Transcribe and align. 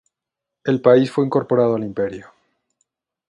El 0.63 0.81
país 0.81 1.11
fue 1.11 1.23
incorporado 1.25 1.75
al 1.75 1.83
imperio. 1.83 2.33